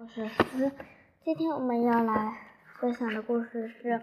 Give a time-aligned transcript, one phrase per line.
[0.00, 0.72] 我是思，
[1.22, 2.32] 今天我们要来
[2.80, 3.88] 分享的故事是《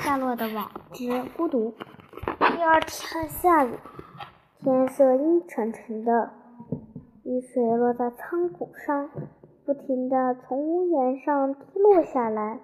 [0.00, 1.72] 夏洛的网之孤独》。
[2.56, 3.78] 第二天下雨，
[4.58, 6.32] 天色阴沉沉的，
[7.22, 9.10] 雨水落在仓谷上，
[9.64, 12.58] 不停地从屋檐上滴落下来。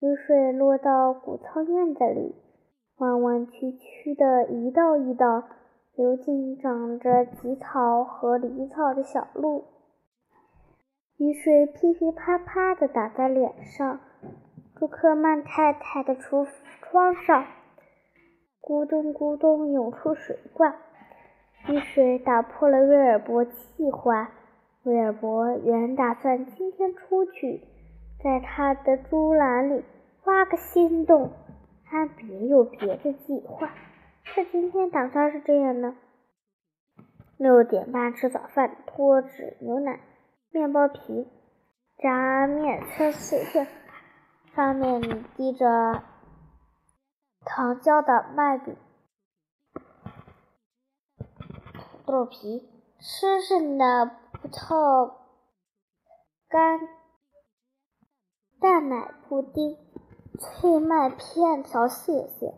[0.00, 2.34] 雨水落到谷仓院子里，
[2.96, 5.44] 弯弯曲曲的一道一道，
[5.94, 9.66] 流进长着棘草和藜草的小路。
[11.20, 14.00] 雨水噼噼啪啪地打在脸上，
[14.74, 16.48] 朱克曼太太的橱
[16.80, 17.44] 窗上
[18.62, 20.74] 咕咚咕咚涌出水罐。
[21.68, 24.30] 雨水打破了威尔伯计划。
[24.84, 27.64] 威尔伯原打算今天出去，
[28.24, 29.84] 在他的猪栏里
[30.24, 31.32] 挖个新洞，
[31.84, 33.68] 他别有别的计划。
[34.34, 35.92] 可今天打算是这样的：
[37.36, 40.00] 六点半吃早饭，脱脂牛奶。
[40.52, 41.28] 面包皮，
[41.98, 43.68] 炸面切碎片，
[44.56, 46.02] 上面滴着
[47.44, 48.76] 糖浆的麦饼，
[52.04, 55.12] 豆皮，吃剩的葡萄
[56.48, 56.80] 干，
[58.60, 59.76] 蛋奶布丁，
[60.36, 62.52] 脆麦片条谢谢。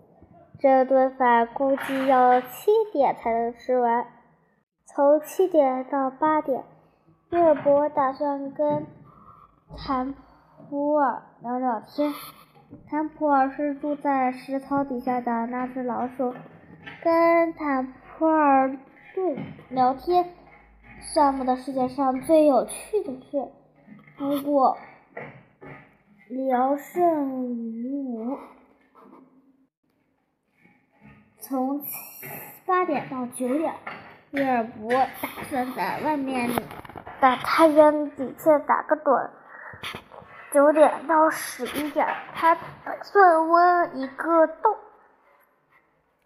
[0.58, 4.06] 这顿饭估计要七点才能吃完，
[4.86, 6.64] 从七点到八点。
[7.32, 8.86] 威尔伯打算跟
[9.78, 10.14] 坦
[10.68, 12.12] 普尔聊聊天。
[12.90, 16.34] 坦普尔是住在石槽底下的那只老鼠。
[17.02, 18.76] 跟坦普尔
[19.14, 19.38] 对
[19.70, 20.28] 聊天，
[21.00, 23.48] 算不得世界上最有趣的事。
[24.18, 24.76] 不过
[26.28, 28.36] 聊胜于无。
[31.40, 31.80] 从
[32.66, 33.72] 八点到九点，
[34.32, 36.50] 威尔伯打算在外面。
[37.22, 39.30] 在太阳底下打个盹，
[40.50, 42.60] 九点到十一点，他打
[43.00, 44.76] 算挖一个洞，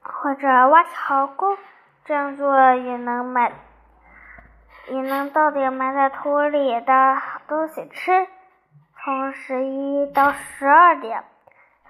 [0.01, 1.59] 或者挖条沟，
[2.07, 3.53] 这样做也能买，
[4.89, 8.27] 也能到点埋在土里的东西吃。
[9.05, 11.25] 从十一到十二点，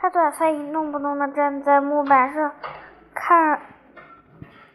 [0.00, 2.50] 他打算一动不动地站在木板上
[3.15, 3.61] 看，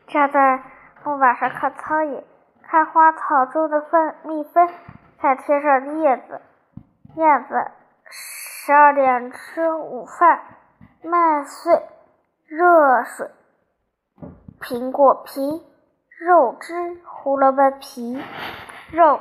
[0.08, 0.64] 站在
[1.04, 2.24] 木板上看苍蝇。
[2.72, 4.70] 看花草中的蜂蜜蜂，
[5.20, 6.40] 看天上叶子。
[7.18, 7.70] 燕子。
[8.10, 10.42] 十二点吃午饭，
[11.04, 11.82] 麦穗、
[12.48, 13.30] 热水、
[14.62, 15.62] 苹果皮、
[16.18, 18.24] 肉汁、胡萝卜皮、
[18.94, 19.20] 肉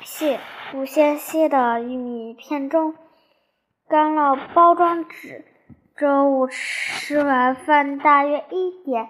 [0.00, 0.40] 馅、
[0.72, 2.96] 不鲜蟹的玉米片中，
[3.88, 5.44] 干酪包装纸。
[5.94, 9.08] 中午吃完饭大约一点，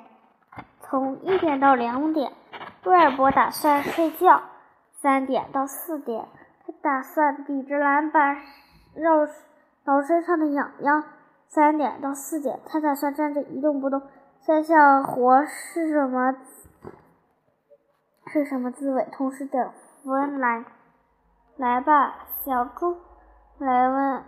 [0.83, 2.31] 从一点到两点。
[2.85, 4.43] 威尔伯打算睡觉，
[5.01, 6.29] 三点到四点，
[6.67, 8.37] 他打算抵着篮板
[8.95, 9.27] 绕
[9.85, 11.05] 挠身上的痒痒。
[11.47, 14.03] 三点到四点，他打算站着一动不动，
[14.41, 16.35] 想想活是什么，
[18.27, 19.07] 是什么滋味。
[19.13, 19.71] 同时等
[20.03, 20.65] 福恩来，
[21.57, 22.97] 来吧，小猪，
[23.59, 24.25] 雷文，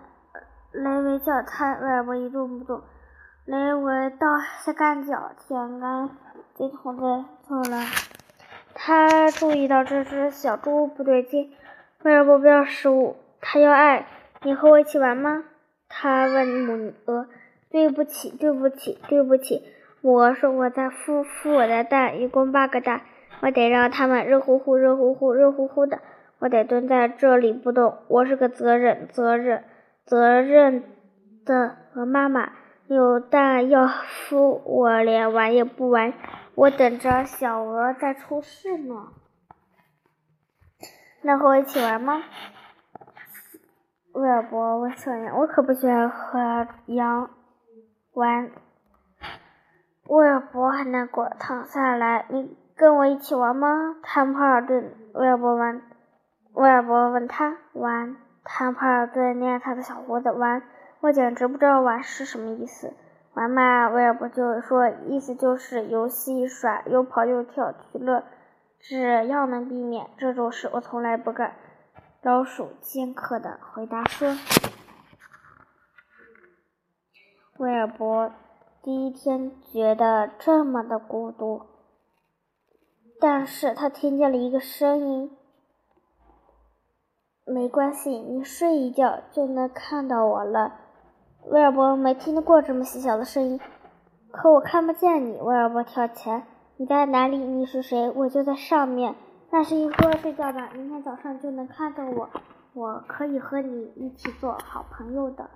[0.70, 1.74] 雷维叫他。
[1.74, 2.82] 威尔伯一动不动。
[3.44, 6.08] 雷维倒下干脚，舔干
[6.54, 8.15] 净桶子，走了。
[8.86, 11.50] 他注意到这只小猪不对劲，
[12.04, 14.06] 威尔伯不要食物，他要爱。
[14.44, 15.42] 你和我一起玩吗？
[15.88, 17.26] 他问母鹅。
[17.68, 19.64] 对不起，对不起，对不起。
[20.02, 23.00] 母鹅说：“我在孵孵我的蛋，一共八个蛋，
[23.40, 25.98] 我得让它们热乎乎、热乎乎、热乎乎的。
[26.38, 27.96] 我得蹲在这里不动。
[28.06, 29.64] 我是个责任、责任、
[30.04, 30.84] 责任
[31.44, 32.52] 的鹅妈妈。
[32.86, 36.12] 有蛋要孵，我连玩也不玩。”
[36.56, 39.12] 我等着小鹅再出世呢，
[41.20, 42.22] 能和我一起玩吗？
[44.14, 47.28] 威尔伯问小羊：“我可不喜欢和羊
[48.14, 48.50] 玩。”
[50.08, 52.24] 威尔伯很难过，躺下来。
[52.30, 53.96] 你跟我一起玩吗？
[54.02, 54.94] 坦普尔顿。
[55.12, 55.82] 威尔伯问。
[56.54, 58.16] 威尔伯问他玩。
[58.44, 60.62] 坦普尔顿捏他的小胡子玩。
[61.00, 62.94] 我简直不知道玩是什么意思。
[63.36, 68.24] 玩嘛，威尔伯就说，意思就是游戏耍，又跑又跳，娱乐。
[68.80, 71.54] 只要能避免这种事，我从来不干。
[72.22, 74.34] 老鼠尖刻的回答说
[77.60, 78.32] ：“威尔伯
[78.82, 81.66] 第一天觉得这么的孤独，
[83.20, 85.36] 但是他听见了一个声音。
[87.44, 90.80] 没关系，你睡一觉就能看到我了。”
[91.48, 93.60] 威尔伯没听过这么细小的声音，
[94.32, 95.38] 可我看不见你。
[95.40, 96.42] 威尔伯跳前
[96.76, 97.38] ：“你在哪里？
[97.38, 98.10] 你是谁？
[98.16, 99.14] 我就在上面。
[99.50, 102.28] 那是一个，睡觉吧，明天早上就能看到我，
[102.74, 105.48] 我可以和你一起做好朋友的。